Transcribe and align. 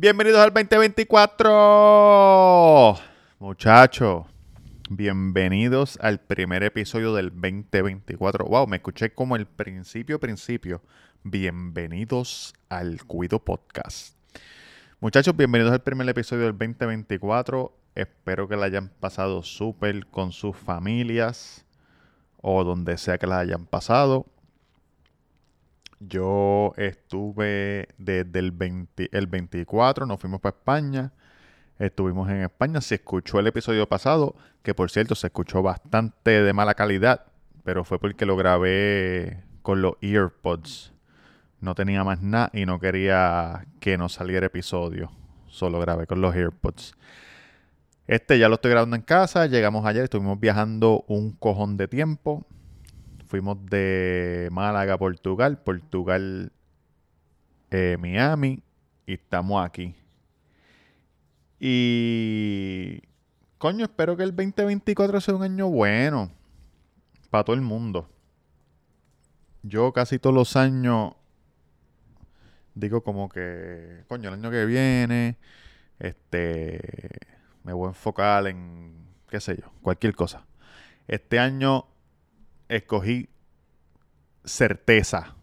Bienvenidos 0.00 0.38
al 0.38 0.54
2024. 0.54 2.96
Muchachos, 3.40 4.26
bienvenidos 4.88 5.98
al 6.00 6.20
primer 6.20 6.62
episodio 6.62 7.12
del 7.14 7.30
2024. 7.30 8.44
Wow, 8.44 8.68
me 8.68 8.76
escuché 8.76 9.12
como 9.12 9.34
el 9.34 9.46
principio, 9.46 10.20
principio. 10.20 10.82
Bienvenidos 11.24 12.54
al 12.68 13.04
Cuido 13.06 13.40
Podcast. 13.40 14.14
Muchachos, 15.00 15.36
bienvenidos 15.36 15.72
al 15.72 15.82
primer 15.82 16.08
episodio 16.08 16.44
del 16.44 16.56
2024. 16.56 17.76
Espero 17.96 18.46
que 18.46 18.54
la 18.54 18.66
hayan 18.66 18.90
pasado 19.00 19.42
súper 19.42 20.06
con 20.06 20.30
sus 20.30 20.56
familias 20.56 21.66
o 22.40 22.62
donde 22.62 22.98
sea 22.98 23.18
que 23.18 23.26
la 23.26 23.40
hayan 23.40 23.66
pasado. 23.66 24.26
Yo 26.00 26.74
estuve 26.76 27.88
desde 27.98 28.38
el, 28.38 28.52
20 28.52 29.08
el 29.12 29.26
24, 29.26 30.06
nos 30.06 30.20
fuimos 30.20 30.40
para 30.40 30.56
España. 30.56 31.12
Estuvimos 31.78 32.28
en 32.30 32.42
España. 32.42 32.80
Se 32.80 32.96
escuchó 32.96 33.40
el 33.40 33.48
episodio 33.48 33.88
pasado, 33.88 34.36
que 34.62 34.74
por 34.74 34.90
cierto 34.90 35.14
se 35.14 35.28
escuchó 35.28 35.62
bastante 35.62 36.42
de 36.42 36.52
mala 36.52 36.74
calidad, 36.74 37.26
pero 37.64 37.84
fue 37.84 37.98
porque 37.98 38.26
lo 38.26 38.36
grabé 38.36 39.42
con 39.62 39.82
los 39.82 39.94
earpods. 40.00 40.92
No 41.60 41.74
tenía 41.74 42.04
más 42.04 42.22
nada 42.22 42.50
y 42.52 42.66
no 42.66 42.78
quería 42.78 43.66
que 43.80 43.98
no 43.98 44.08
saliera 44.08 44.46
episodio. 44.46 45.10
Solo 45.48 45.80
grabé 45.80 46.06
con 46.06 46.20
los 46.20 46.34
earpods. 46.34 46.94
Este 48.06 48.38
ya 48.38 48.48
lo 48.48 48.54
estoy 48.54 48.70
grabando 48.70 48.96
en 48.96 49.02
casa. 49.02 49.46
Llegamos 49.46 49.84
ayer, 49.84 50.04
estuvimos 50.04 50.38
viajando 50.38 51.04
un 51.08 51.32
cojón 51.32 51.76
de 51.76 51.88
tiempo. 51.88 52.46
Fuimos 53.28 53.58
de 53.66 54.48
Málaga, 54.50 54.96
Portugal, 54.96 55.58
Portugal, 55.62 56.50
eh, 57.70 57.98
Miami 58.00 58.62
y 59.06 59.14
estamos 59.14 59.62
aquí. 59.64 59.94
Y 61.60 63.02
coño, 63.58 63.84
espero 63.84 64.16
que 64.16 64.22
el 64.22 64.34
2024 64.34 65.20
sea 65.20 65.34
un 65.34 65.42
año 65.42 65.68
bueno 65.68 66.30
para 67.28 67.44
todo 67.44 67.54
el 67.54 67.60
mundo. 67.60 68.08
Yo 69.62 69.92
casi 69.92 70.18
todos 70.18 70.34
los 70.34 70.56
años 70.56 71.12
digo 72.74 73.02
como 73.02 73.28
que, 73.28 74.04
coño, 74.08 74.28
el 74.28 74.36
año 74.36 74.50
que 74.50 74.64
viene, 74.64 75.36
este, 75.98 76.80
me 77.62 77.74
voy 77.74 77.86
a 77.86 77.88
enfocar 77.88 78.46
en, 78.46 78.94
qué 79.28 79.38
sé 79.38 79.58
yo, 79.60 79.70
cualquier 79.82 80.14
cosa. 80.14 80.46
Este 81.08 81.38
año 81.38 81.86
escogí 82.68 83.28
certeza, 84.44 85.34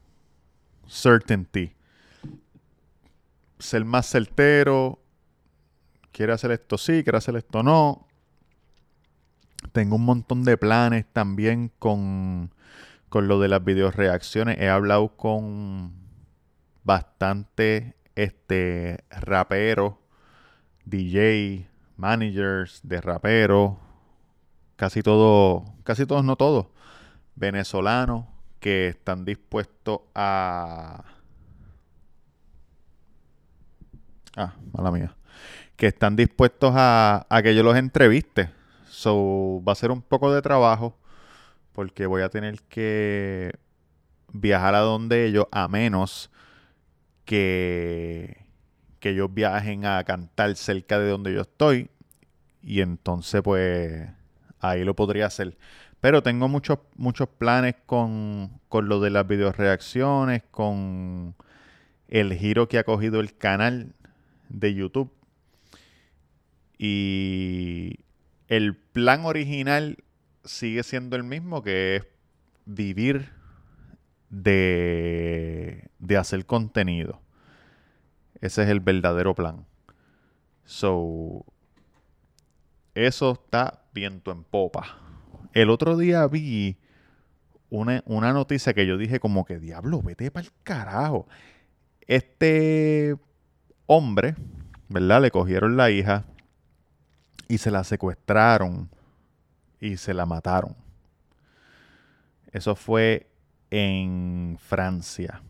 certainty. 0.87 1.73
Ser 3.59 3.85
más 3.85 4.07
certero. 4.07 4.99
Quiero 6.11 6.33
hacer 6.33 6.51
esto 6.51 6.77
sí, 6.77 7.03
quiero 7.03 7.17
hacer 7.17 7.35
esto 7.35 7.63
no. 7.63 8.07
Tengo 9.71 9.95
un 9.95 10.05
montón 10.05 10.43
de 10.43 10.57
planes 10.57 11.05
también 11.11 11.71
con, 11.79 12.53
con 13.09 13.27
lo 13.27 13.39
de 13.39 13.47
las 13.47 13.63
videoreacciones. 13.63 14.59
He 14.59 14.69
hablado 14.69 15.15
con 15.17 15.93
bastante 16.83 17.95
este 18.15 19.03
raperos, 19.09 19.95
DJ, 20.85 21.67
managers 21.97 22.79
de 22.83 23.01
raperos, 23.01 23.73
casi 24.75 25.01
todo, 25.01 25.65
casi 25.83 26.05
todos, 26.05 26.23
no 26.23 26.35
todos, 26.35 26.67
venezolanos 27.35 28.25
que 28.59 28.87
están 28.87 29.25
dispuestos 29.25 30.01
a... 30.13 31.03
Ah, 34.35 34.53
mala 34.73 34.91
mía. 34.91 35.15
Que 35.75 35.87
están 35.87 36.15
dispuestos 36.15 36.73
a, 36.75 37.25
a 37.29 37.41
que 37.41 37.55
yo 37.55 37.63
los 37.63 37.75
entreviste. 37.75 38.49
So, 38.89 39.61
va 39.67 39.73
a 39.73 39.75
ser 39.75 39.91
un 39.91 40.01
poco 40.01 40.33
de 40.33 40.41
trabajo 40.41 40.97
porque 41.73 42.05
voy 42.05 42.21
a 42.21 42.29
tener 42.29 42.61
que 42.63 43.53
viajar 44.31 44.75
a 44.75 44.79
donde 44.79 45.25
ellos, 45.25 45.45
a 45.51 45.67
menos 45.67 46.31
que, 47.25 48.45
que 48.99 49.09
ellos 49.09 49.33
viajen 49.33 49.85
a 49.85 50.03
cantar 50.05 50.55
cerca 50.55 50.99
de 50.99 51.09
donde 51.09 51.33
yo 51.33 51.41
estoy. 51.41 51.89
Y 52.61 52.81
entonces, 52.81 53.41
pues, 53.41 54.09
ahí 54.59 54.83
lo 54.83 54.95
podría 54.95 55.25
hacer. 55.27 55.57
Pero 56.05 56.21
tengo 56.21 56.47
muchos, 56.47 56.77
muchos 56.97 57.27
planes 57.27 57.77
con, 57.87 58.61
con 58.69 58.87
lo 58.87 58.99
de 58.99 59.09
las 59.09 59.27
videoreacciones, 59.27 60.43
con 60.51 61.33
el 62.07 62.35
giro 62.35 62.67
que 62.67 62.77
ha 62.77 62.83
cogido 62.83 63.19
el 63.19 63.35
canal 63.35 63.95
de 64.47 64.75
YouTube. 64.75 65.11
Y 66.77 68.01
el 68.49 68.75
plan 68.75 69.25
original 69.25 69.97
sigue 70.43 70.83
siendo 70.83 71.15
el 71.15 71.23
mismo, 71.23 71.63
que 71.63 71.95
es 71.95 72.03
vivir 72.67 73.31
de, 74.29 75.89
de 75.97 76.17
hacer 76.17 76.45
contenido. 76.45 77.19
Ese 78.41 78.61
es 78.61 78.69
el 78.69 78.79
verdadero 78.79 79.33
plan. 79.33 79.65
So, 80.65 81.47
eso 82.93 83.31
está 83.31 83.81
viento 83.91 84.31
en 84.31 84.43
popa. 84.43 84.99
El 85.55 85.69
otro 85.69 85.97
día 85.97 86.27
vi 86.27 86.77
una, 87.69 88.03
una 88.05 88.33
noticia 88.33 88.73
que 88.73 88.85
yo 88.85 88.97
dije 88.97 89.21
como 89.21 89.45
que 89.45 89.57
diablo, 89.57 90.01
vete 90.01 90.29
para 90.29 90.45
el 90.45 90.51
carajo. 90.63 91.27
Este 92.01 93.15
hombre, 93.85 94.35
¿verdad? 94.89 95.21
Le 95.21 95.31
cogieron 95.31 95.77
la 95.77 95.89
hija 95.91 96.25
y 97.47 97.57
se 97.57 97.71
la 97.71 97.85
secuestraron 97.85 98.89
y 99.79 99.95
se 99.95 100.13
la 100.13 100.25
mataron. 100.25 100.75
Eso 102.51 102.75
fue 102.75 103.31
en 103.71 104.57
Francia. 104.59 105.41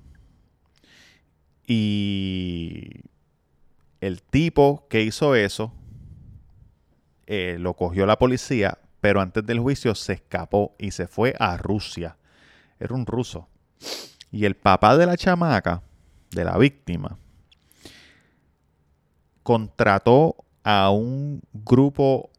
Y 1.66 3.02
el 4.02 4.22
tipo 4.22 4.86
que 4.88 5.02
hizo 5.02 5.34
eso 5.34 5.74
eh, 7.26 7.58
lo 7.60 7.74
cogió 7.74 8.06
la 8.06 8.20
policía, 8.20 8.78
pero 9.06 9.22
antes 9.22 9.46
del 9.46 9.60
juicio 9.60 9.94
se 9.94 10.14
escapó 10.14 10.74
y 10.80 10.90
se 10.90 11.06
fue 11.06 11.36
a 11.38 11.58
Rusia. 11.58 12.18
Era 12.80 12.96
un 12.96 13.06
ruso. 13.06 13.48
Y 14.32 14.46
el 14.46 14.56
papá 14.56 14.98
de 14.98 15.06
la 15.06 15.16
chamaca, 15.16 15.84
de 16.32 16.44
la 16.44 16.58
víctima, 16.58 17.16
contrató 19.44 20.38
a 20.64 20.90
un 20.90 21.44
grupo 21.54 22.32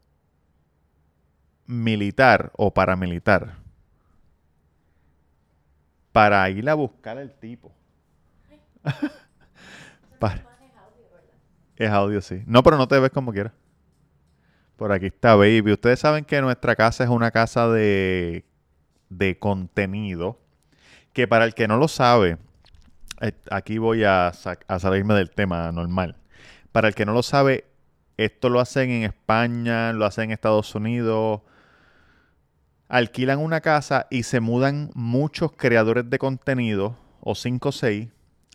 militar 1.67 2.51
o 2.57 2.73
paramilitar 2.73 3.59
para 6.11 6.49
ir 6.49 6.69
a 6.69 6.73
buscar 6.73 7.17
al 7.17 7.33
tipo. 7.39 7.71
es 11.77 11.89
audio, 11.89 12.21
sí. 12.21 12.43
No, 12.45 12.61
pero 12.61 12.75
no 12.75 12.89
te 12.89 12.99
ves 12.99 13.11
como 13.11 13.31
quieras. 13.31 13.53
Por 14.77 14.91
aquí 14.91 15.07
está 15.07 15.35
Baby. 15.35 15.73
Ustedes 15.73 15.99
saben 15.99 16.23
que 16.23 16.39
nuestra 16.39 16.75
casa 16.75 17.03
es 17.03 17.09
una 17.09 17.31
casa 17.31 17.67
de, 17.67 18.45
de 19.09 19.37
contenido. 19.39 20.39
Que 21.13 21.27
para 21.27 21.45
el 21.45 21.55
que 21.55 21.67
no 21.67 21.77
lo 21.77 21.87
sabe, 21.87 22.37
eh, 23.21 23.31
aquí 23.49 23.79
voy 23.79 24.03
a, 24.03 24.27
a 24.27 24.79
salirme 24.79 25.15
del 25.15 25.31
tema 25.31 25.71
normal. 25.71 26.15
Para 26.71 26.87
el 26.87 26.93
que 26.93 27.07
no 27.07 27.13
lo 27.13 27.23
sabe, 27.23 27.65
esto 28.17 28.49
lo 28.49 28.59
hacen 28.59 28.91
en 28.91 29.03
España, 29.03 29.93
lo 29.93 30.05
hacen 30.05 30.25
en 30.25 30.31
Estados 30.31 30.75
Unidos. 30.75 31.41
Alquilan 32.87 33.39
una 33.39 33.61
casa 33.61 34.05
y 34.11 34.23
se 34.23 34.41
mudan 34.41 34.91
muchos 34.93 35.53
creadores 35.53 36.07
de 36.07 36.19
contenido, 36.19 36.95
o 37.21 37.33
cinco 37.33 37.69
o 37.69 37.71
seis, 37.71 38.09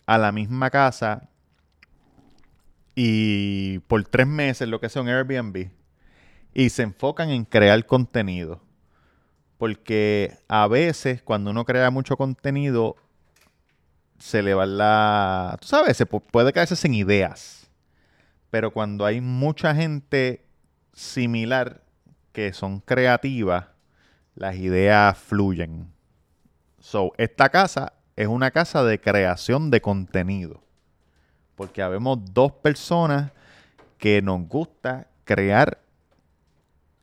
a 0.07 0.19
la 0.19 0.31
misma 0.31 0.71
casa. 0.71 1.29
Y 2.95 3.81
por 3.81 4.05
tres 4.05 4.29
meses, 4.29 4.69
lo 4.69 4.81
que 4.81 4.89
sea 4.89 5.03
un 5.03 5.09
Airbnb 5.09 5.82
y 6.55 6.71
se 6.71 6.83
enfocan 6.83 7.31
en 7.31 7.45
crear 7.45 7.85
contenido. 7.87 8.61
Porque 9.59 10.37
a 10.49 10.67
veces 10.67 11.23
cuando 11.23 11.51
uno 11.51 11.65
crea 11.65 11.91
mucho 11.91 12.17
contenido, 12.17 12.97
se 14.19 14.43
le 14.43 14.55
va 14.55 14.67
la... 14.67 15.57
Tú 15.61 15.69
sabes, 15.69 15.97
se 15.97 16.07
puede 16.07 16.53
caerse 16.53 16.77
sin 16.77 16.95
ideas. 16.95 17.71
Pero 18.51 18.73
cuando 18.73 19.07
hay 19.07 19.21
mucha 19.21 19.75
gente 19.75 20.45
similar 20.93 21.83
que 22.33 22.53
son 22.53 22.81
creativas, 22.81 23.67
las 24.35 24.57
ideas 24.57 25.17
fluyen. 25.17 25.93
So, 26.79 27.13
esta 27.17 27.49
casa 27.49 27.93
es 28.17 28.27
una 28.27 28.51
casa 28.51 28.85
de 28.85 29.01
creación 29.01 29.71
de 29.71 29.81
contenido. 29.81 30.63
Porque 31.55 31.83
habemos 31.83 32.19
dos 32.33 32.53
personas 32.53 33.31
que 33.99 34.21
nos 34.23 34.49
gusta 34.49 35.09
crear 35.25 35.82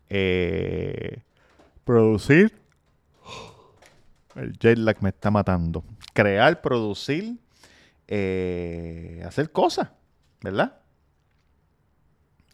eh, 0.10 1.22
producir. 1.84 2.58
El 4.36 4.58
jet 4.58 4.78
lag 4.78 4.98
me 5.02 5.10
está 5.10 5.32
matando. 5.32 5.84
Crear, 6.14 6.62
producir, 6.62 7.38
eh, 8.08 9.24
hacer 9.26 9.52
cosas, 9.52 9.90
¿verdad? 10.42 10.78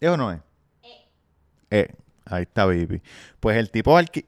¿Es 0.00 0.08
o 0.10 0.16
no 0.16 0.32
es? 0.32 0.40
Eh, 1.70 1.88
ahí 2.24 2.42
está, 2.42 2.64
baby. 2.66 3.00
Pues 3.40 3.56
el 3.56 3.70
tipo 3.70 3.98
alqui- 3.98 4.26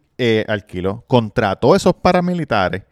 alquiló, 0.48 1.04
contrató 1.06 1.76
esos 1.76 1.94
paramilitares, 1.94 2.82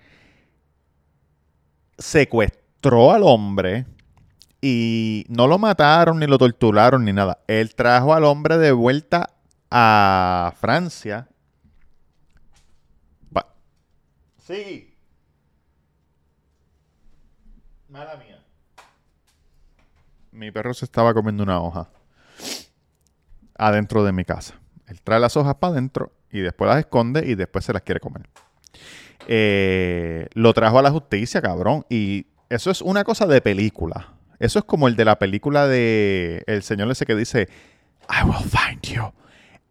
secuestró 1.99 3.13
al 3.13 3.23
hombre 3.25 3.87
y 4.61 5.25
no 5.29 5.47
lo 5.47 5.59
mataron 5.59 6.19
ni 6.19 6.27
lo 6.27 6.39
torturaron 6.39 7.05
ni 7.05 7.13
nada. 7.13 7.39
Él 7.47 7.75
trajo 7.75 8.15
al 8.15 8.25
hombre 8.25 8.59
de 8.59 8.73
vuelta 8.73 9.31
a 9.71 10.53
Francia. 10.61 11.29
Va- 13.37 13.55
Sí. 14.39 14.95
Mala 17.89 18.17
mía. 18.17 18.39
Mi 20.33 20.51
perro 20.51 20.75
se 20.75 20.85
estaba 20.85 21.15
comiendo 21.15 21.43
una 21.43 21.61
hoja 21.61 21.89
adentro 23.57 24.05
de 24.05 24.13
mi 24.13 24.25
casa. 24.25 24.55
Él 24.87 25.01
trae 25.03 25.19
las 25.21 25.37
hojas 25.37 25.55
para 25.57 25.73
adentro 25.73 26.13
y 26.31 26.41
después 26.41 26.69
las 26.69 26.79
esconde 26.81 27.25
y 27.27 27.35
después 27.35 27.65
se 27.65 27.73
las 27.73 27.83
quiere 27.83 28.01
comer. 28.01 28.29
Eh, 29.29 30.29
lo 30.35 30.53
trajo 30.53 30.79
a 30.79 30.83
la 30.83 30.91
justicia, 30.91 31.41
cabrón. 31.41 31.87
Y 31.89 32.27
eso 32.51 32.71
es 32.71 32.83
una 32.83 33.03
cosa 33.05 33.27
de 33.27 33.41
película. 33.41 34.13
Eso 34.39 34.59
es 34.59 34.65
como 34.67 34.89
el 34.89 34.97
de 34.97 35.07
la 35.07 35.19
película 35.19 35.67
de 35.67 36.45
el 36.47 36.63
señor 36.63 36.91
ese 36.91 37.07
que 37.07 37.15
dice, 37.17 37.49
I 38.11 38.25
will 38.27 38.37
find 38.45 38.83
you 38.83 39.11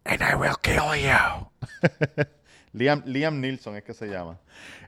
and 0.08 0.22
I 0.22 0.34
will 0.34 0.56
kill 0.62 0.94
you. 0.96 1.46
Liam, 2.72 3.02
Liam 3.06 3.40
Neeson 3.40 3.76
es 3.76 3.84
que 3.84 3.94
se 3.94 4.06
llama. 4.06 4.38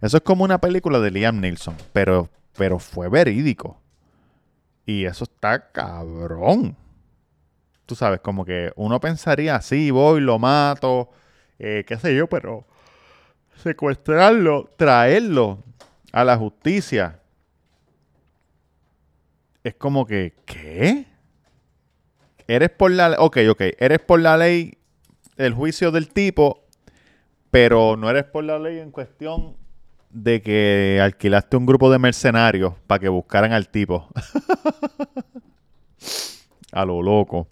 Eso 0.01 0.19
es 0.19 0.23
como 0.23 0.45
una 0.45 0.59
película 0.59 0.99
de 1.01 1.11
Liam 1.11 1.41
Neeson, 1.41 1.77
pero, 1.93 2.29
pero 2.57 2.79
fue 2.79 3.09
verídico. 3.09 3.81
Y 4.85 5.05
eso 5.05 5.25
está 5.25 5.71
cabrón. 5.71 6.77
Tú 7.87 7.95
sabes, 7.95 8.21
como 8.21 8.45
que 8.45 8.73
uno 8.77 9.01
pensaría, 9.01 9.61
sí, 9.63 9.91
voy, 9.91 10.21
lo 10.21 10.39
mato, 10.39 11.11
eh, 11.59 11.85
qué 11.87 11.97
sé 11.97 12.15
yo, 12.15 12.27
pero 12.27 12.67
secuestrarlo, 13.57 14.71
traerlo 14.77 15.63
a 16.13 16.25
la 16.25 16.37
justicia. 16.37 17.21
Es 19.65 19.75
como 19.75 20.07
que, 20.07 20.35
¿qué? 20.45 21.07
Eres 22.47 22.71
por 22.71 22.91
la 22.91 23.17
ok, 23.19 23.39
ok, 23.51 23.63
eres 23.79 23.99
por 24.01 24.21
la 24.21 24.37
ley 24.37 24.78
el 25.39 25.55
juicio 25.55 25.91
del 25.91 26.09
tipo, 26.09 26.65
pero 27.51 27.97
no 27.97 28.11
eres 28.11 28.25
por 28.25 28.45
la 28.45 28.59
ley 28.59 28.79
en 28.79 28.91
cuestión 28.91 29.57
de 30.11 30.43
que 30.43 31.01
alquilaste 31.03 31.57
un 31.57 31.65
grupo 31.65 31.91
de 31.91 31.99
mercenarios 31.99 32.75
para 32.87 32.99
que 32.99 33.09
buscaran 33.09 33.53
al 33.53 33.69
tipo. 33.69 34.09
a 36.73 36.85
lo 36.85 37.03
loco. 37.03 37.47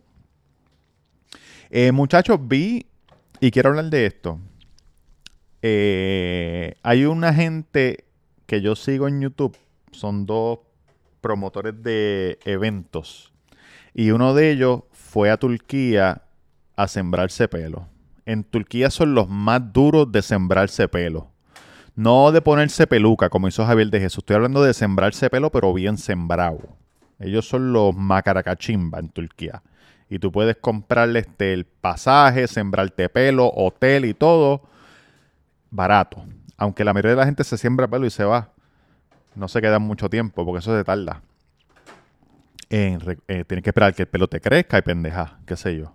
Eh, 1.70 1.92
muchachos, 1.92 2.38
vi 2.42 2.86
y 3.40 3.50
quiero 3.50 3.70
hablar 3.70 3.86
de 3.86 4.06
esto. 4.06 4.38
Eh, 5.62 6.74
hay 6.82 7.04
una 7.04 7.32
gente 7.32 8.04
que 8.46 8.60
yo 8.60 8.76
sigo 8.76 9.08
en 9.08 9.20
YouTube, 9.20 9.56
son 9.92 10.26
dos 10.26 10.60
promotores 11.20 11.82
de 11.82 12.38
eventos. 12.44 13.32
Y 13.94 14.10
uno 14.10 14.34
de 14.34 14.50
ellos 14.50 14.82
fue 14.92 15.30
a 15.30 15.38
Turquía 15.38 16.22
a 16.76 16.88
sembrarse 16.88 17.48
pelo. 17.48 17.88
En 18.26 18.44
Turquía 18.44 18.90
son 18.90 19.14
los 19.14 19.28
más 19.28 19.72
duros 19.72 20.10
de 20.12 20.22
sembrarse 20.22 20.88
pelo. 20.88 21.30
No 21.94 22.30
de 22.30 22.42
ponerse 22.42 22.86
peluca, 22.86 23.30
como 23.30 23.48
hizo 23.48 23.64
Javier 23.64 23.88
de 23.88 24.00
Jesús. 24.00 24.18
Estoy 24.18 24.36
hablando 24.36 24.62
de 24.62 24.74
sembrarse 24.74 25.30
pelo, 25.30 25.50
pero 25.50 25.72
bien 25.72 25.96
sembrado. 25.96 26.76
Ellos 27.18 27.48
son 27.48 27.72
los 27.72 27.96
macaracachimba 27.96 28.98
en 28.98 29.08
Turquía. 29.08 29.62
Y 30.10 30.18
tú 30.18 30.30
puedes 30.30 30.56
comprarle 30.56 31.20
este, 31.20 31.52
el 31.52 31.64
pasaje, 31.64 32.46
sembrarte 32.46 33.08
pelo, 33.08 33.50
hotel 33.54 34.04
y 34.04 34.14
todo 34.14 34.62
barato. 35.70 36.22
Aunque 36.56 36.84
la 36.84 36.92
mayoría 36.92 37.12
de 37.12 37.16
la 37.16 37.26
gente 37.26 37.44
se 37.44 37.56
siembra 37.56 37.88
pelo 37.88 38.06
y 38.06 38.10
se 38.10 38.24
va. 38.24 38.50
No 39.34 39.48
se 39.48 39.60
quedan 39.60 39.82
mucho 39.82 40.08
tiempo 40.08 40.44
porque 40.44 40.58
eso 40.58 40.76
se 40.76 40.84
tarda. 40.84 41.22
En 42.68 43.00
eh, 43.28 43.44
tienes 43.44 43.62
que 43.62 43.70
esperar 43.70 43.94
que 43.94 44.02
el 44.02 44.08
pelo 44.08 44.28
te 44.28 44.40
crezca 44.40 44.78
y 44.78 44.82
pendeja, 44.82 45.38
qué 45.46 45.56
sé 45.56 45.76
yo. 45.76 45.94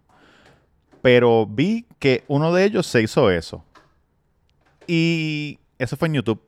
Pero 1.01 1.45
vi 1.47 1.85
que 1.99 2.23
uno 2.27 2.53
de 2.53 2.65
ellos 2.65 2.85
se 2.85 3.01
hizo 3.01 3.31
eso. 3.31 3.63
Y 4.87 5.59
eso 5.77 5.97
fue 5.97 6.07
en 6.07 6.15
YouTube. 6.15 6.41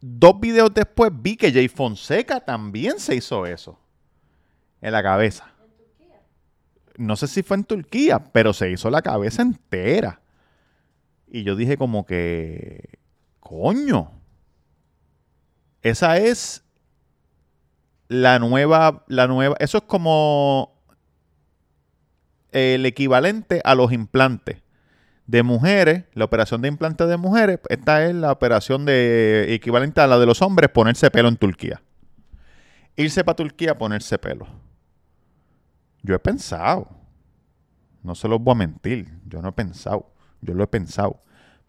Dos 0.00 0.40
videos 0.40 0.72
después 0.72 1.10
vi 1.14 1.36
que 1.36 1.52
Jay 1.52 1.68
Fonseca 1.68 2.40
también 2.40 2.98
se 2.98 3.14
hizo 3.14 3.46
eso. 3.46 3.78
En 4.80 4.92
la 4.92 5.02
cabeza. 5.02 5.52
No 6.96 7.16
sé 7.16 7.28
si 7.28 7.42
fue 7.42 7.56
en 7.56 7.64
Turquía, 7.64 8.18
pero 8.32 8.52
se 8.52 8.70
hizo 8.70 8.90
la 8.90 9.02
cabeza 9.02 9.42
entera. 9.42 10.20
Y 11.26 11.44
yo 11.44 11.54
dije 11.54 11.76
como 11.76 12.04
que, 12.04 12.98
coño, 13.40 14.10
esa 15.82 16.18
es 16.18 16.64
la 18.08 18.38
nueva, 18.38 19.04
la 19.06 19.28
nueva, 19.28 19.56
eso 19.60 19.78
es 19.78 19.84
como 19.84 20.69
el 22.52 22.86
equivalente 22.86 23.60
a 23.64 23.74
los 23.74 23.92
implantes 23.92 24.62
de 25.26 25.42
mujeres, 25.42 26.04
la 26.14 26.24
operación 26.24 26.60
de 26.60 26.68
implantes 26.68 27.08
de 27.08 27.16
mujeres, 27.16 27.60
esta 27.68 28.04
es 28.04 28.14
la 28.14 28.32
operación 28.32 28.84
de 28.84 29.54
equivalente 29.54 30.00
a 30.00 30.06
la 30.06 30.18
de 30.18 30.26
los 30.26 30.42
hombres, 30.42 30.70
ponerse 30.70 31.10
pelo 31.10 31.28
en 31.28 31.36
Turquía. 31.36 31.82
Irse 32.96 33.22
para 33.22 33.36
Turquía 33.36 33.72
a 33.72 33.78
ponerse 33.78 34.18
pelo. 34.18 34.48
Yo 36.02 36.14
he 36.14 36.18
pensado, 36.18 36.88
no 38.02 38.14
se 38.14 38.26
los 38.26 38.40
voy 38.42 38.52
a 38.52 38.56
mentir, 38.56 39.20
yo 39.26 39.40
no 39.40 39.50
he 39.50 39.52
pensado, 39.52 40.12
yo 40.40 40.54
lo 40.54 40.64
he 40.64 40.66
pensado, 40.66 41.22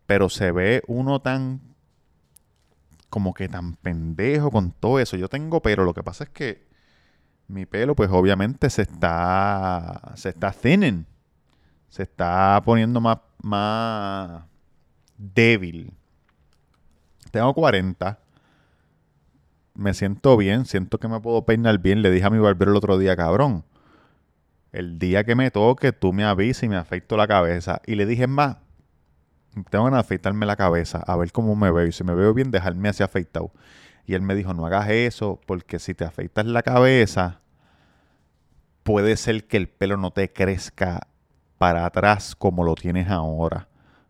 pero 0.07 0.29
se 0.29 0.51
ve 0.51 0.81
uno 0.87 1.21
tan 1.21 1.61
como 3.09 3.33
que 3.33 3.49
tan 3.49 3.75
pendejo 3.75 4.49
con 4.49 4.71
todo 4.71 4.99
eso. 4.99 5.17
Yo 5.17 5.27
tengo 5.27 5.61
pero 5.61 5.83
lo 5.83 5.93
que 5.93 6.01
pasa 6.01 6.23
es 6.23 6.29
que 6.31 6.70
mi 7.51 7.65
pelo 7.65 7.95
pues 7.95 8.09
obviamente 8.11 8.69
se 8.69 8.83
está 8.83 10.13
se 10.15 10.29
está 10.29 10.51
thinning. 10.51 11.05
Se 11.89 12.03
está 12.03 12.61
poniendo 12.63 13.01
más 13.01 13.17
más 13.41 14.43
débil. 15.17 15.93
Tengo 17.31 17.53
40. 17.53 18.19
Me 19.73 19.93
siento 19.93 20.37
bien, 20.37 20.65
siento 20.65 20.99
que 20.99 21.07
me 21.07 21.19
puedo 21.19 21.45
peinar 21.45 21.79
bien. 21.79 22.01
Le 22.01 22.11
dije 22.11 22.25
a 22.25 22.29
mi 22.29 22.39
barbero 22.39 22.71
el 22.71 22.77
otro 22.77 22.97
día, 22.97 23.15
cabrón. 23.15 23.63
El 24.71 24.99
día 24.99 25.23
que 25.23 25.35
me 25.35 25.51
toque, 25.51 25.91
tú 25.91 26.13
me 26.13 26.23
avisas 26.23 26.63
y 26.63 26.69
me 26.69 26.77
afeito 26.77 27.17
la 27.17 27.27
cabeza. 27.27 27.81
Y 27.85 27.95
le 27.95 28.05
dije, 28.05 28.23
"Es 28.23 28.29
más, 28.29 28.57
tengo 29.69 29.89
de 29.89 29.97
afeitarme 29.97 30.45
la 30.45 30.55
cabeza, 30.55 31.03
a 31.05 31.15
ver 31.17 31.31
cómo 31.31 31.55
me 31.55 31.71
veo. 31.71 31.87
Y 31.87 31.91
si 31.91 32.03
me 32.03 32.15
veo 32.15 32.33
bien, 32.33 32.51
dejarme 32.51 32.89
así 32.89 33.03
afeitado. 33.03 33.51
Y 34.05 34.15
él 34.15 34.21
me 34.21 34.35
dijo, 34.35 34.53
no 34.53 34.65
hagas 34.65 34.89
eso, 34.89 35.39
porque 35.45 35.79
si 35.79 35.93
te 35.93 36.05
afeitas 36.05 36.45
la 36.45 36.63
cabeza, 36.63 37.41
puede 38.83 39.17
ser 39.17 39.47
que 39.47 39.57
el 39.57 39.69
pelo 39.69 39.97
no 39.97 40.11
te 40.11 40.31
crezca 40.31 41.07
para 41.57 41.85
atrás 41.85 42.35
como 42.35 42.63
lo 42.63 42.75
tienes 42.75 43.09
ahora. 43.09 43.67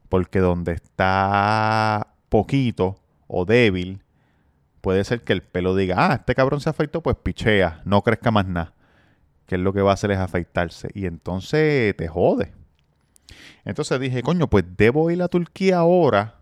Porque 0.10 0.40
donde 0.40 0.74
está 0.74 2.16
poquito 2.30 2.98
o 3.28 3.46
débil, 3.46 4.04
puede 4.82 5.04
ser 5.04 5.24
que 5.24 5.34
el 5.34 5.44
pelo 5.44 5.76
diga, 5.76 5.96
ah, 6.12 6.14
este 6.16 6.36
cabrón 6.36 6.62
se 6.62 6.70
afeitó, 6.70 7.02
pues 7.02 7.18
pichea, 7.22 7.82
no 7.86 8.02
crezca 8.02 8.32
más 8.32 8.46
nada. 8.46 8.74
Que 9.46 9.56
es 9.56 9.62
lo 9.62 9.74
que 9.74 9.82
va 9.82 9.92
a 9.92 9.94
hacer 9.96 10.12
es 10.12 10.18
afeitarse. 10.18 10.90
Y 10.94 11.06
entonces 11.06 11.96
te 11.96 12.08
jode. 12.08 12.54
Entonces 13.66 14.00
dije, 14.00 14.24
coño, 14.24 14.48
pues 14.48 14.66
debo 14.78 15.12
ir 15.12 15.22
a 15.22 15.28
Turquía 15.28 15.80
ahora 15.80 16.42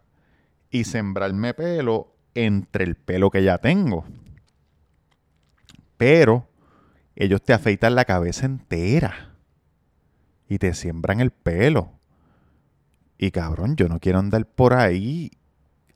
y 0.70 0.84
sembrarme 0.84 1.54
pelo 1.54 2.14
entre 2.46 2.84
el 2.84 2.96
pelo 2.96 3.30
que 3.30 3.44
ya 3.44 3.58
tengo. 3.58 4.06
Pero 5.98 6.48
ellos 7.16 7.42
te 7.42 7.54
afeitan 7.54 7.96
la 7.96 8.06
cabeza 8.06 8.46
entera 8.46 9.36
y 10.48 10.58
te 10.58 10.74
siembran 10.74 11.20
el 11.20 11.32
pelo. 11.32 11.92
Y 13.18 13.32
cabrón, 13.32 13.76
yo 13.76 13.90
no 13.90 14.00
quiero 14.00 14.20
andar 14.20 14.46
por 14.46 14.74
ahí 14.74 15.32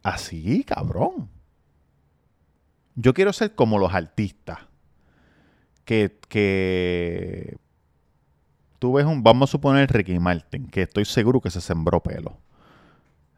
así, 0.04 0.64
cabrón. 0.66 1.30
Yo 2.96 3.14
quiero 3.14 3.34
ser 3.34 3.56
como 3.56 3.80
los 3.80 3.94
artistas. 3.94 4.60
Que, 5.86 6.18
que 6.30 7.58
tú 8.80 8.94
ves 8.94 9.06
un, 9.06 9.24
vamos 9.24 9.50
a 9.50 9.52
suponer 9.52 9.92
Ricky 9.92 10.20
Martin, 10.20 10.68
que 10.68 10.84
estoy 10.84 11.06
seguro 11.06 11.42
que 11.42 11.50
se 11.50 11.62
sembró 11.62 12.02
pelo. 12.02 12.38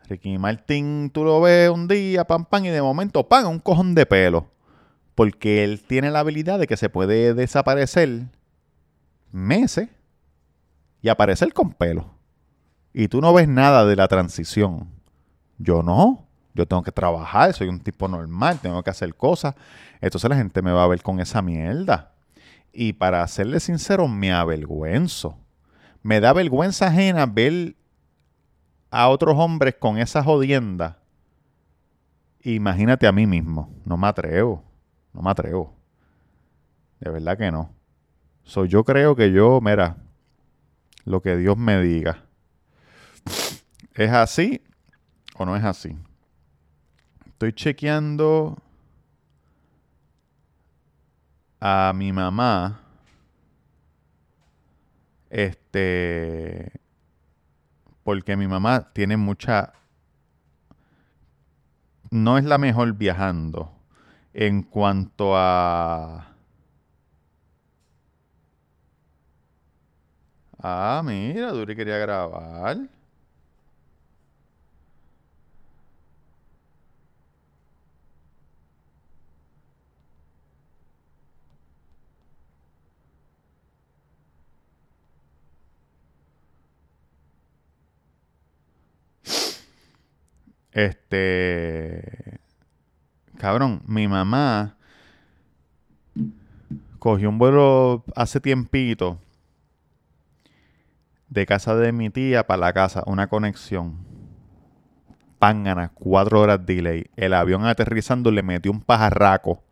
Ricky 0.07 0.37
Martin, 0.37 1.09
tú 1.09 1.23
lo 1.23 1.41
ves 1.41 1.69
un 1.69 1.87
día, 1.87 2.25
pam, 2.25 2.45
pam, 2.45 2.65
y 2.65 2.69
de 2.69 2.81
momento, 2.81 3.27
pam, 3.27 3.47
un 3.47 3.59
cojón 3.59 3.95
de 3.95 4.05
pelo. 4.05 4.47
Porque 5.15 5.63
él 5.63 5.81
tiene 5.81 6.11
la 6.11 6.19
habilidad 6.19 6.59
de 6.59 6.67
que 6.67 6.77
se 6.77 6.89
puede 6.89 7.33
desaparecer 7.33 8.23
meses 9.31 9.89
y 11.01 11.09
aparecer 11.09 11.53
con 11.53 11.71
pelo. 11.71 12.09
Y 12.93 13.07
tú 13.07 13.21
no 13.21 13.33
ves 13.33 13.47
nada 13.47 13.85
de 13.85 13.95
la 13.95 14.07
transición. 14.07 14.89
Yo 15.57 15.83
no. 15.83 16.25
Yo 16.53 16.65
tengo 16.65 16.83
que 16.83 16.91
trabajar, 16.91 17.53
soy 17.53 17.67
un 17.67 17.81
tipo 17.81 18.07
normal, 18.07 18.59
tengo 18.61 18.81
que 18.81 18.89
hacer 18.89 19.13
cosas. 19.15 19.55
Entonces 19.99 20.29
la 20.29 20.37
gente 20.37 20.61
me 20.61 20.71
va 20.71 20.85
a 20.85 20.87
ver 20.87 21.01
con 21.01 21.19
esa 21.19 21.41
mierda. 21.41 22.13
Y 22.71 22.93
para 22.93 23.27
serle 23.27 23.59
sincero, 23.59 24.07
me 24.07 24.31
avergüenzo. 24.31 25.37
Me 26.01 26.21
da 26.21 26.31
vergüenza 26.31 26.87
ajena 26.87 27.25
ver 27.25 27.75
a 28.95 29.09
otros 29.09 29.35
hombres 29.37 29.75
con 29.77 29.97
esa 29.97 30.23
jodienda. 30.23 30.97
Imagínate 32.43 33.05
a 33.05 33.11
mí 33.11 33.27
mismo. 33.27 33.69
No 33.83 33.97
me 33.97 34.07
atrevo. 34.07 34.63
No 35.11 35.21
me 35.21 35.31
atrevo. 35.31 35.75
De 37.01 37.11
verdad 37.11 37.37
que 37.37 37.51
no. 37.51 37.75
So, 38.45 38.63
yo 38.63 38.85
creo 38.85 39.13
que 39.13 39.33
yo, 39.33 39.59
mira, 39.61 39.97
lo 41.03 41.21
que 41.21 41.35
Dios 41.35 41.57
me 41.57 41.81
diga. 41.81 42.23
¿Es 43.95 44.11
así 44.11 44.61
o 45.35 45.45
no 45.45 45.57
es 45.57 45.65
así? 45.65 45.97
Estoy 47.25 47.51
chequeando 47.51 48.57
a 51.59 51.91
mi 51.93 52.13
mamá. 52.13 52.79
Este. 55.29 56.84
Porque 58.05 58.37
mi 58.37 58.47
mamá 58.47 58.93
tiene 58.93 59.17
mucha. 59.17 59.73
No 62.11 62.37
es 62.37 62.45
la 62.45 62.59
mejor 62.59 62.93
viajando. 62.93 63.71
En 64.31 64.61
cuanto 64.61 65.35
a. 65.35 66.27
Ah, 70.59 71.01
mira, 71.03 71.51
Duri 71.51 71.75
quería 71.75 71.97
grabar. 71.97 72.77
Este. 90.75 92.37
Cabrón, 93.37 93.81
mi 93.87 94.09
mamá 94.09 94.75
cogió 96.99 97.29
un 97.29 97.37
vuelo 97.37 98.03
hace 98.13 98.41
tiempito 98.41 99.17
de 101.29 101.45
casa 101.45 101.75
de 101.75 101.93
mi 101.93 102.09
tía 102.09 102.45
para 102.45 102.59
la 102.59 102.73
casa, 102.73 103.03
una 103.05 103.27
conexión. 103.27 103.95
Pángana, 105.39 105.91
cuatro 105.93 106.41
horas 106.41 106.65
delay. 106.65 107.05
El 107.15 107.33
avión 107.33 107.65
aterrizando 107.65 108.29
le 108.29 108.43
metió 108.43 108.69
un 108.69 108.81
pajarraco. 108.81 109.63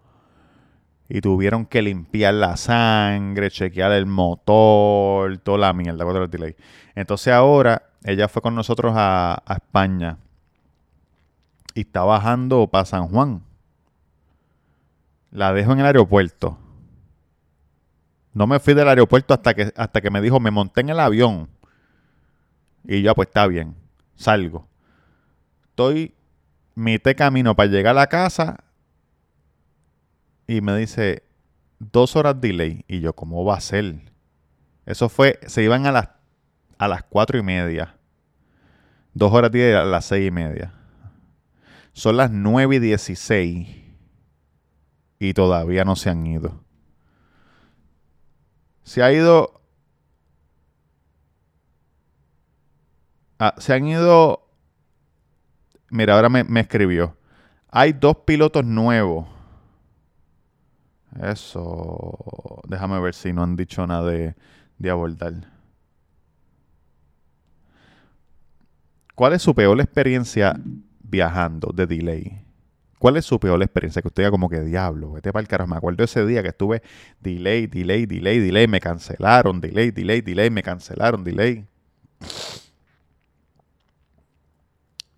Y 1.10 1.20
tuvieron 1.20 1.66
que 1.66 1.82
limpiar 1.82 2.36
la 2.36 2.56
sangre, 2.56 3.52
chequear 3.52 3.92
el 3.92 4.06
motor, 4.06 5.38
toda 5.40 5.58
la 5.58 5.74
mierda, 5.74 6.06
cuatro 6.06 6.22
horas 6.22 6.32
delay. 6.32 6.56
Entonces 6.96 7.34
ahora 7.34 7.90
ella 8.06 8.30
fue 8.30 8.42
con 8.42 8.56
nosotros 8.56 8.94
a 8.96 9.44
España. 9.50 10.18
Y 11.74 11.82
está 11.82 12.04
bajando 12.04 12.68
para 12.68 12.86
San 12.86 13.08
Juan. 13.08 13.44
La 15.32 15.54
dejo 15.54 15.74
en 15.74 15.80
el 15.80 15.86
aeropuerto. 15.86 16.58
No 18.34 18.48
me 18.48 18.60
fui 18.60 18.74
del 18.74 18.88
aeropuerto 18.88 19.34
hasta 19.34 19.54
que, 19.54 19.74
hasta 19.76 20.02
que 20.02 20.10
me 20.10 20.22
dijo, 20.22 20.40
me 20.40 20.52
monté 20.52 20.82
en 20.82 20.90
el 20.90 21.00
avión. 21.00 21.50
Y 22.84 23.02
yo, 23.02 23.14
pues 23.16 23.28
está 23.28 23.48
bien, 23.48 23.76
salgo. 24.16 24.68
Estoy 25.70 26.14
mitad 26.76 27.16
camino 27.16 27.56
para 27.56 27.70
llegar 27.70 27.92
a 27.92 28.02
la 28.02 28.08
casa 28.08 28.64
y 30.48 30.62
me 30.62 30.76
dice, 30.78 31.24
dos 31.80 32.16
horas 32.16 32.40
delay. 32.40 32.84
Y 32.88 33.00
yo, 33.00 33.14
¿cómo 33.14 33.46
va 33.46 33.56
a 33.56 33.62
ser? 33.62 33.96
Eso 34.86 35.10
fue, 35.10 35.40
se 35.48 35.64
iban 35.64 35.86
a 35.86 35.92
las, 35.92 36.10
a 36.78 36.88
las 36.88 37.04
cuatro 37.04 37.38
y 37.38 37.44
media. 37.44 37.96
Dos 39.14 39.32
horas 39.32 39.52
delay 39.52 39.74
a 39.74 39.86
las 39.86 40.06
seis 40.06 40.28
y 40.28 40.32
media. 40.32 40.74
Son 41.94 42.18
las 42.18 42.32
nueve 42.32 42.78
y 42.78 42.80
dieciséis 42.80 43.70
y 45.20 45.34
todavía 45.34 45.86
no 45.86 45.96
se 45.96 46.10
han 46.10 46.26
ido. 46.26 46.64
Se 48.84 49.02
ha 49.02 49.14
ido. 49.14 49.62
Ah, 53.40 53.56
se 53.58 53.74
han 53.74 53.88
ido. 53.88 54.50
Mira, 55.90 56.16
ahora 56.16 56.30
me, 56.30 56.44
me 56.44 56.62
escribió. 56.62 57.16
Hay 57.70 57.94
dos 57.94 58.18
pilotos 58.26 58.66
nuevos. 58.66 59.28
Eso. 61.22 62.62
Déjame 62.68 63.00
ver 63.00 63.14
si 63.14 63.32
no 63.32 63.44
han 63.44 63.56
dicho 63.56 63.86
nada 63.86 64.10
de, 64.10 64.36
de 64.78 64.90
abordar. 64.90 65.34
¿Cuál 69.16 69.34
es 69.34 69.44
su 69.44 69.54
peor 69.54 69.80
experiencia 69.80 70.60
viajando 71.14 71.72
de 71.72 71.86
delay? 71.86 72.42
¿Cuál 72.98 73.18
es 73.18 73.26
su 73.26 73.40
peor 73.40 73.62
experiencia? 73.62 74.02
Que 74.02 74.08
usted 74.08 74.24
diga 74.24 74.32
como 74.32 74.50
que 74.50 74.62
diablo, 74.62 75.12
vete 75.12 75.32
para 75.32 75.42
el 75.42 75.48
carajo. 75.48 75.70
Me 75.70 75.78
acuerdo 75.78 76.04
ese 76.04 76.26
día 76.26 76.42
que 76.42 76.50
estuve 76.50 76.82
delay, 77.20 77.68
delay, 77.68 78.06
delay, 78.06 78.40
delay, 78.40 78.68
me 78.68 78.80
cancelaron, 78.80 79.62
delay, 79.62 79.92
delay, 79.92 80.22
delay, 80.22 80.50
me 80.50 80.64
cancelaron, 80.64 81.24
delay. 81.24 81.66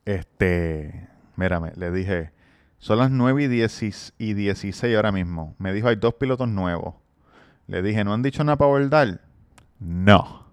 Este, 0.03 1.07
mírame, 1.37 1.71
le 1.75 1.91
dije, 1.91 2.31
son 2.79 2.99
las 2.99 3.11
9 3.11 3.43
y, 3.43 3.47
10 3.47 4.13
y 4.17 4.33
16 4.33 4.95
ahora 4.95 5.11
mismo. 5.11 5.55
Me 5.59 5.71
dijo, 5.71 5.87
hay 5.87 5.95
dos 5.95 6.15
pilotos 6.15 6.49
nuevos. 6.49 6.95
Le 7.67 7.81
dije, 7.81 8.03
¿no 8.03 8.13
han 8.13 8.21
dicho 8.21 8.43
nada 8.43 8.57
para 8.57 8.69
abordar? 8.69 9.21
No. 9.79 10.45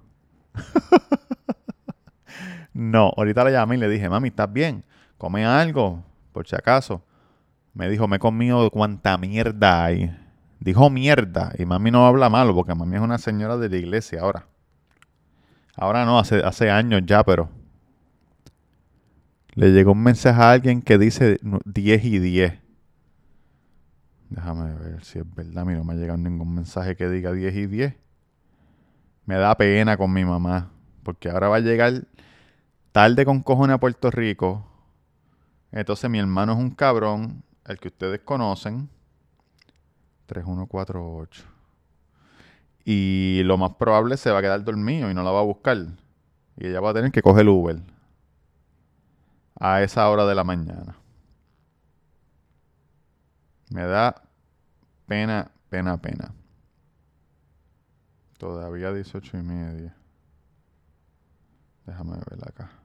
no, 2.73 3.13
ahorita 3.17 3.45
le 3.45 3.53
llamé 3.53 3.77
y 3.77 3.79
le 3.79 3.89
dije, 3.89 4.09
mami, 4.09 4.29
¿estás 4.29 4.53
bien? 4.53 4.85
Come 5.23 5.45
algo, 5.45 6.03
por 6.33 6.49
si 6.49 6.57
acaso. 6.57 7.01
Me 7.75 7.89
dijo, 7.89 8.09
me 8.09 8.17
he 8.17 8.19
comido 8.19 8.69
cuánta 8.73 9.17
mierda 9.19 9.85
hay. 9.85 10.13
Dijo 10.59 10.91
mierda. 10.91 11.53
Y 11.57 11.65
mami 11.65 11.93
no 11.93 12.05
habla 12.09 12.29
malo 12.29 12.53
porque 12.57 12.75
mami 12.75 12.97
es 12.97 13.03
una 13.03 13.19
señora 13.19 13.57
de 13.57 13.69
la 13.69 13.77
iglesia 13.77 14.23
ahora. 14.23 14.49
Ahora 15.77 16.05
no, 16.05 16.19
hace, 16.19 16.43
hace 16.43 16.73
años 16.73 17.03
ya, 17.07 17.23
pero... 17.23 17.49
Le 19.55 19.71
llegó 19.71 19.93
un 19.93 20.03
mensaje 20.03 20.43
a 20.43 20.51
alguien 20.51 20.83
que 20.83 20.99
dice 20.99 21.39
10 21.67 22.05
y 22.05 22.19
10. 22.19 22.59
Déjame 24.29 24.75
ver 24.75 25.05
si 25.05 25.21
es 25.21 25.35
verdad. 25.37 25.63
A 25.63 25.65
mí 25.65 25.75
no 25.75 25.85
me 25.85 25.93
ha 25.93 25.97
llegado 25.97 26.19
ningún 26.19 26.53
mensaje 26.53 26.97
que 26.97 27.09
diga 27.09 27.31
10 27.31 27.55
y 27.55 27.67
10. 27.69 27.95
Me 29.27 29.37
da 29.37 29.57
pena 29.57 29.97
con 29.97 30.13
mi 30.13 30.25
mamá. 30.25 30.73
Porque 31.05 31.31
ahora 31.31 31.49
va 31.49 31.59
a 31.59 31.61
llegar 31.61 32.09
tarde 32.91 33.25
con 33.25 33.41
cojones 33.41 33.75
a 33.75 33.79
Puerto 33.79 34.11
Rico. 34.11 34.67
Entonces 35.73 36.09
mi 36.11 36.19
hermano 36.19 36.53
es 36.53 36.59
un 36.59 36.71
cabrón 36.71 37.43
el 37.65 37.79
que 37.79 37.89
ustedes 37.89 38.21
conocen, 38.21 38.91
3148. 40.27 41.45
Y 42.85 43.43
lo 43.45 43.57
más 43.57 43.75
probable 43.77 44.17
se 44.17 44.31
va 44.31 44.39
a 44.39 44.43
quedar 44.43 44.63
dormido 44.65 45.11
y 45.11 45.15
no 45.15 45.23
la 45.23 45.31
va 45.31 45.41
a 45.41 45.45
buscar. 45.45 45.79
Y 46.57 46.67
ella 46.67 46.81
va 46.81 46.91
a 46.91 46.95
tener 46.95 47.11
que 47.11 47.23
coger 47.23 47.49
Uber 47.49 47.81
a 49.59 49.83
esa 49.83 50.09
hora 50.11 50.27
de 50.27 50.35
la 50.35 50.45
mañana. 50.45 50.97
Me 53.71 53.85
da 53.85 54.23
pena, 55.07 55.51
pena, 55.71 55.97
pena. 55.97 56.35
Todavía 58.37 58.93
18 58.93 59.39
y 59.39 59.43
media. 59.43 59.97
Déjame 61.87 62.17
ver 62.17 62.49
acá. 62.49 62.82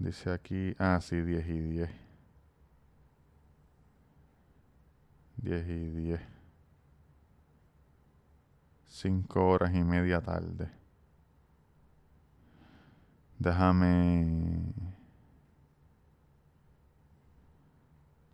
Dice 0.00 0.30
aquí, 0.30 0.74
ah, 0.78 0.98
sí, 1.02 1.20
10 1.20 1.46
y 1.46 1.60
10. 1.60 1.90
10 5.36 5.68
y 5.68 5.90
10. 5.90 6.20
5 8.86 9.46
horas 9.46 9.74
y 9.74 9.84
media 9.84 10.22
tarde. 10.22 10.70
Déjame... 13.38 14.72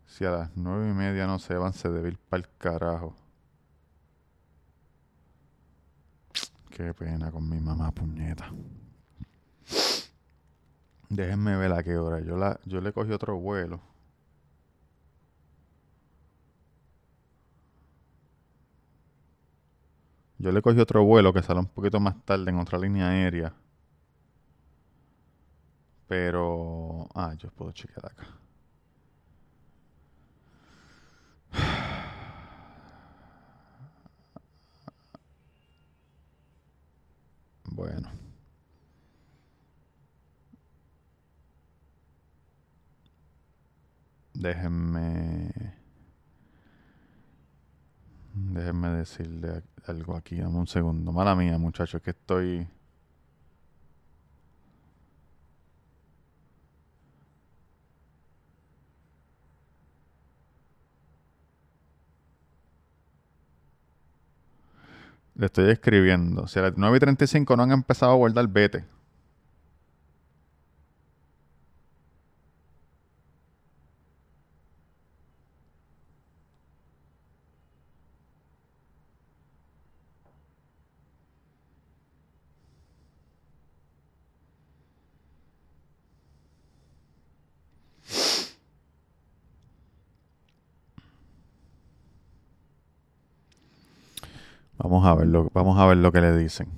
Si 0.05 0.23
a 0.23 0.31
las 0.31 0.55
9 0.55 0.89
y 0.89 0.93
media 0.93 1.27
no 1.27 1.37
se 1.37 1.55
van, 1.55 1.73
se 1.73 1.89
debe 1.89 2.09
ir 2.09 2.17
para 2.17 2.43
el 2.43 2.49
carajo. 2.57 3.13
Qué 6.69 6.93
pena 6.93 7.29
con 7.29 7.47
mi 7.49 7.59
mamá, 7.59 7.91
puñeta. 7.91 8.49
Déjenme 11.09 11.57
ver 11.57 11.73
a 11.73 11.83
qué 11.83 11.97
hora. 11.97 12.21
Yo, 12.21 12.37
la, 12.37 12.59
yo 12.65 12.79
le 12.81 12.93
cogí 12.93 13.11
otro 13.11 13.37
vuelo. 13.37 13.81
Yo 20.39 20.51
le 20.51 20.61
cogí 20.63 20.79
otro 20.79 21.03
vuelo 21.03 21.31
que 21.33 21.43
sale 21.43 21.59
un 21.59 21.67
poquito 21.67 21.99
más 21.99 22.15
tarde 22.25 22.49
en 22.49 22.57
otra 22.59 22.79
línea 22.79 23.09
aérea. 23.09 23.53
Pero... 26.07 27.07
Ah, 27.15 27.33
yo 27.37 27.49
puedo 27.51 27.71
chequear 27.71 28.05
acá. 28.07 28.25
Bueno. 37.71 38.26
Déjenme. 44.39 45.51
Déjenme 48.33 48.89
decirle 48.89 49.63
algo 49.87 50.15
aquí. 50.15 50.35
Dame 50.37 50.57
un 50.57 50.67
segundo. 50.67 51.11
Mala 51.11 51.35
mía, 51.35 51.57
muchachos, 51.57 52.01
que 52.01 52.11
estoy. 52.11 52.67
Le 65.35 65.45
estoy 65.47 65.71
escribiendo. 65.71 66.47
Si 66.47 66.59
a 66.59 66.63
las 66.63 66.73
9 66.77 66.97
y 66.97 66.99
35 66.99 67.55
no 67.57 67.63
han 67.63 67.71
empezado 67.71 68.11
a 68.11 68.15
guardar, 68.15 68.47
vete. 68.47 68.96
Vamos 94.87 95.05
a 95.05 95.15
ver 95.15 95.27
lo, 95.27 95.49
vamos 95.53 95.77
a 95.77 95.85
ver 95.85 95.97
lo 95.97 96.13
que 96.13 96.21
le 96.21 96.33
dicen. 96.37 96.69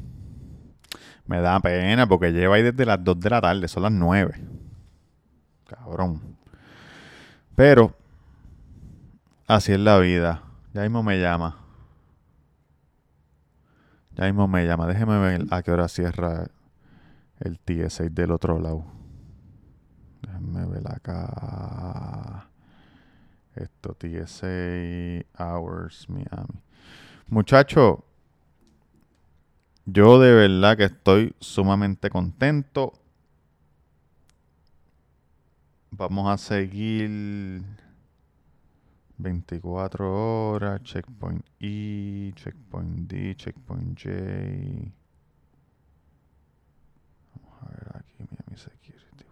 Me 1.28 1.42
da 1.42 1.60
pena 1.60 2.08
porque 2.08 2.32
lleva 2.32 2.56
ahí 2.56 2.64
desde 2.64 2.84
las 2.84 3.04
2 3.04 3.20
de 3.20 3.30
la 3.30 3.40
tarde, 3.40 3.68
son 3.68 3.84
las 3.84 3.92
9. 3.92 4.34
Cabrón. 5.68 6.20
Pero, 7.56 7.94
así 9.46 9.74
es 9.74 9.80
la 9.80 10.00
vida. 10.00 10.42
Ya 10.74 10.82
mismo 10.82 11.04
me 11.04 11.20
llama. 11.20 11.58
Ya 14.16 14.26
mismo 14.26 14.48
me 14.48 14.66
llama. 14.66 14.88
Déjeme 14.88 15.20
ver 15.20 15.46
a 15.52 15.62
qué 15.62 15.72
hora 15.72 15.88
cierra 15.88 16.48
el 17.40 17.60
TSA 17.60 18.06
del 18.06 18.32
otro 18.32 18.60
lado. 18.60 18.86
Déjenme 20.24 20.66
ver 20.66 20.92
acá. 20.92 22.50
Esto, 23.54 23.94
TSA 23.94 25.26
Hours 25.38 26.10
Miami. 26.10 26.69
Muchacho, 27.32 28.04
yo 29.86 30.20
de 30.20 30.34
verdad 30.34 30.76
que 30.76 30.86
estoy 30.86 31.36
sumamente 31.40 32.10
contento. 32.10 32.94
Vamos 35.92 36.28
a 36.28 36.40
seguir 36.40 37.62
24 39.18 40.52
horas, 40.52 40.82
checkpoint 40.82 41.46
E, 41.60 42.32
checkpoint 42.34 43.08
D, 43.08 43.36
checkpoint 43.36 43.96
J. 43.96 44.10
Vamos 47.36 47.62
a 47.62 47.70
ver 47.70 47.92
aquí, 47.96 48.24
Miami 48.24 48.58
Security. 48.58 49.26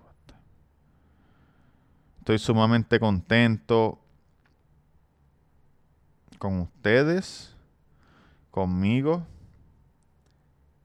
Estoy 2.19 2.37
sumamente 2.37 2.99
contento 2.99 3.99
con 6.37 6.59
ustedes 6.59 7.56
conmigo. 8.57 9.23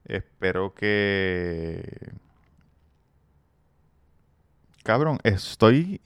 Espero 0.05 0.75
que... 0.75 2.13
Cabrón, 4.83 5.19
estoy... 5.23 6.03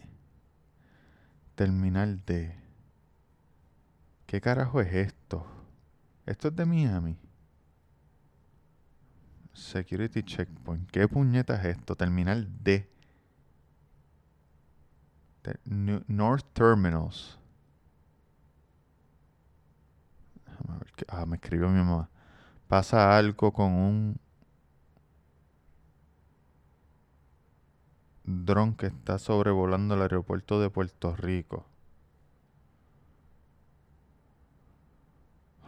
Terminal 1.56 2.24
de... 2.24 2.54
¿Qué 4.26 4.40
carajo 4.40 4.80
es 4.80 4.94
esto? 4.94 5.44
Esto 6.24 6.48
es 6.48 6.54
de 6.54 6.66
Miami. 6.66 7.18
Security 9.52 10.22
Checkpoint. 10.22 10.88
¿Qué 10.92 11.08
puñeta 11.08 11.56
es 11.56 11.76
esto? 11.76 11.96
Terminal 11.96 12.48
D. 12.62 12.88
North 15.64 16.46
Terminals. 16.52 17.40
Ah, 21.08 21.26
me 21.26 21.36
escribió 21.36 21.68
mi 21.68 21.78
mamá. 21.78 22.08
Pasa 22.68 23.16
algo 23.16 23.52
con 23.52 23.72
un 23.72 24.20
dron 28.24 28.74
que 28.74 28.86
está 28.86 29.18
sobrevolando 29.18 29.94
el 29.94 30.02
aeropuerto 30.02 30.60
de 30.60 30.70
Puerto 30.70 31.14
Rico. 31.14 31.66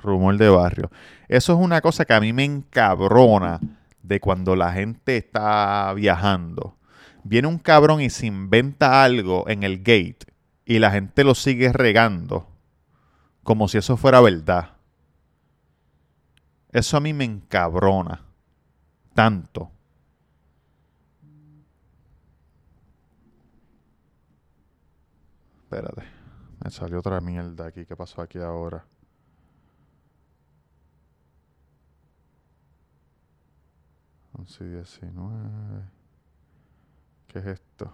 Rumor 0.03 0.37
de 0.37 0.49
barrio. 0.49 0.91
Eso 1.29 1.53
es 1.53 1.59
una 1.59 1.81
cosa 1.81 2.05
que 2.05 2.15
a 2.15 2.21
mí 2.21 2.33
me 2.33 2.45
encabrona 2.45 3.61
de 4.03 4.21
cuando 4.21 4.57
la 4.57 4.73
gente 4.73 5.17
está 5.17 5.93
viajando. 5.95 6.77
Viene 7.25 7.49
un 7.49 7.59
cabrón 7.59 8.01
y 8.01 8.11
se 8.11 8.27
inventa 8.27 9.03
algo 9.05 9.49
en 9.49 9.63
el 9.63 9.79
gate 9.79 10.27
y 10.65 10.79
la 10.79 10.91
gente 10.91 11.25
lo 11.25 11.35
sigue 11.35 11.73
regando 11.73 12.49
como 13.49 13.67
si 13.67 13.79
eso 13.79 13.97
fuera 13.97 14.21
verdad. 14.21 14.78
Eso 16.71 16.97
a 16.97 17.01
mí 17.01 17.13
me 17.13 17.25
encabrona 17.25 18.25
tanto. 19.15 19.71
Espérate. 25.63 26.03
Me 26.65 26.71
salió 26.71 26.99
otra 26.99 27.21
mierda 27.21 27.67
aquí. 27.67 27.85
¿Qué 27.85 27.97
pasó 27.97 28.23
aquí 28.23 28.39
ahora? 28.39 28.85
Once 34.33 34.65
19. 34.65 35.85
¿Qué 37.27 37.39
es 37.39 37.47
esto? 37.47 37.93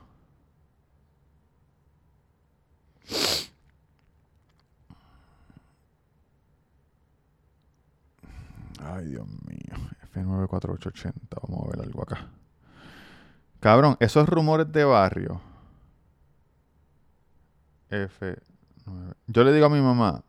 Ay, 8.85 9.07
Dios 9.07 9.27
mío. 9.27 9.75
F94880. 10.15 11.13
Vamos 11.43 11.67
a 11.67 11.71
ver 11.71 11.87
algo 11.87 12.03
acá. 12.03 12.29
Cabrón, 13.61 13.97
esos 13.99 14.29
rumores 14.29 14.71
de 14.71 14.85
barrio. 14.85 15.41
F9. 17.91 18.37
Yo 19.27 19.45
le 19.45 19.53
digo 19.53 19.67
a 19.67 19.71
mi 19.71 19.81
mamá. 19.81 20.23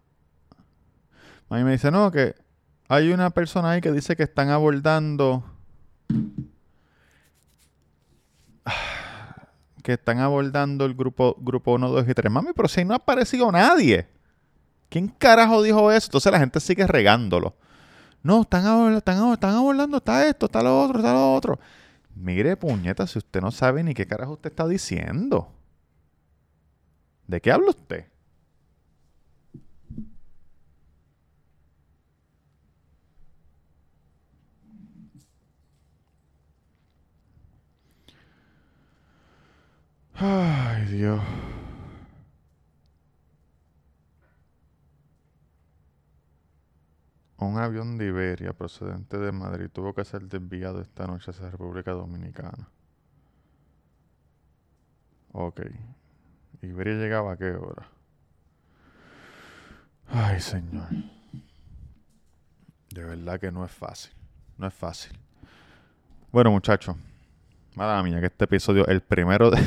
A 1.50 1.56
mí 1.56 1.64
me 1.64 1.74
dice, 1.74 1.92
no, 1.92 2.12
que 2.12 2.36
hay 2.88 3.12
una 3.12 3.30
persona 3.30 3.72
ahí 3.72 3.82
que 3.82 3.92
dice 3.92 4.16
que 4.16 4.24
están 4.24 4.50
abordando. 4.50 5.44
Que 9.84 9.94
están 9.94 10.18
abordando 10.18 10.84
el 10.86 10.96
grupo, 10.96 11.36
grupo 11.40 11.74
1, 11.74 11.90
2 11.90 12.10
y 12.10 12.14
3. 12.16 12.32
Mami, 12.32 12.54
pero 12.56 12.68
si 12.68 12.84
no 12.84 12.94
ha 12.94 12.98
aparecido 12.98 13.52
nadie. 13.52 14.08
¿Quién 14.90 15.10
carajo 15.10 15.62
dijo 15.62 15.92
eso? 15.92 16.08
Entonces 16.08 16.32
la 16.32 16.40
gente 16.40 16.60
sigue 16.60 16.88
regándolo. 16.88 17.56
No, 18.26 18.42
están, 18.42 18.96
están, 18.96 19.34
están 19.34 19.56
abordando, 19.56 19.98
está 19.98 20.28
esto, 20.28 20.48
está 20.48 20.64
lo 20.64 20.82
otro, 20.82 20.98
está 20.98 21.14
lo 21.14 21.36
otro. 21.36 21.60
Mire, 22.16 22.58
puñeta, 22.58 23.06
si 23.06 23.20
usted 23.20 23.40
no 23.40 23.52
sabe 23.52 23.84
ni 23.84 23.94
qué 23.94 24.08
carajo 24.08 24.34
usted 24.34 24.50
está 24.50 24.68
diciendo. 24.68 25.54
¿De 27.28 27.40
qué 27.40 27.52
habla 27.52 27.70
usted? 27.70 28.06
Ay, 40.16 40.86
Dios. 40.86 41.22
Un 47.56 47.62
avión 47.62 47.98
de 47.98 48.08
Iberia 48.08 48.52
procedente 48.52 49.18
de 49.18 49.32
Madrid 49.32 49.70
tuvo 49.72 49.94
que 49.94 50.04
ser 50.04 50.24
desviado 50.24 50.82
esta 50.82 51.08
noche 51.08 51.32
hacia 51.32 51.50
República 51.50 51.94
Dominicana. 51.94 52.68
Ok. 55.32 55.62
¿Iberia 56.62 56.96
llegaba 56.96 57.32
a 57.32 57.38
qué 57.38 57.52
hora? 57.52 57.88
Ay, 60.10 60.42
señor. 60.42 60.90
De 62.90 63.06
verdad 63.06 63.40
que 63.40 63.50
no 63.54 63.64
es 63.64 63.72
fácil. 63.72 64.12
No 64.58 64.68
es 64.68 64.74
fácil. 64.74 65.18
Bueno, 66.34 66.52
muchachos. 66.52 66.98
Madre 67.74 68.04
mía, 68.04 68.20
que 68.20 68.26
este 68.26 68.44
episodio, 68.44 68.86
el 68.88 69.00
primero 69.00 69.50
de... 69.50 69.66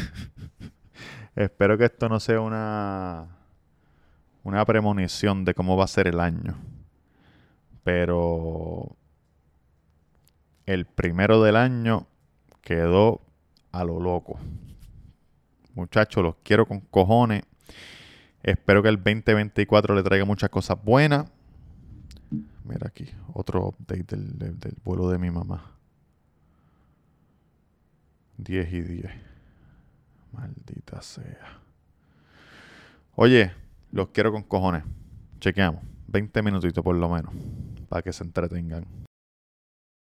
Espero 1.34 1.78
que 1.78 1.86
esto 1.86 2.06
no 2.10 2.20
sea 2.20 2.42
una... 2.42 3.28
Una 4.42 4.62
premonición 4.66 5.46
de 5.46 5.54
cómo 5.54 5.74
va 5.74 5.84
a 5.84 5.88
ser 5.88 6.06
el 6.06 6.20
año. 6.20 6.54
Pero 7.88 8.98
el 10.66 10.84
primero 10.84 11.42
del 11.42 11.56
año 11.56 12.06
quedó 12.60 13.22
a 13.72 13.82
lo 13.82 13.98
loco. 13.98 14.38
Muchachos, 15.72 16.22
los 16.22 16.34
quiero 16.42 16.66
con 16.66 16.80
cojones. 16.80 17.44
Espero 18.42 18.82
que 18.82 18.90
el 18.90 18.96
2024 18.96 19.94
le 19.94 20.02
traiga 20.02 20.26
muchas 20.26 20.50
cosas 20.50 20.76
buenas. 20.84 21.30
Mira 22.64 22.88
aquí, 22.88 23.06
otro 23.32 23.68
update 23.68 24.04
del, 24.16 24.76
vuelo 24.84 25.08
de 25.08 25.16
mi 25.16 25.30
mamá. 25.30 25.72
10 28.36 28.70
y 28.70 28.80
10. 28.82 29.12
Maldita 30.32 31.00
sea. 31.00 31.58
Oye, 33.14 33.50
los 33.92 34.08
quiero 34.08 34.30
con 34.30 34.42
cojones. 34.42 34.84
Chequeamos. 35.40 35.82
20 36.08 36.42
minutitos 36.42 36.84
por 36.84 36.94
lo 36.94 37.08
menos. 37.08 37.32
Para 37.88 38.02
que 38.02 38.12
se 38.12 38.22
entretengan. 38.24 39.07